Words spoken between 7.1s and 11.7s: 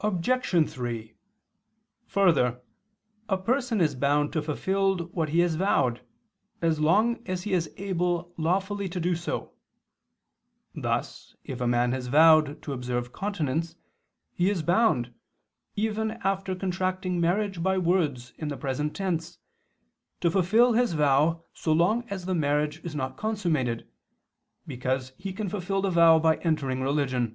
as he is able lawfully to do so; thus if a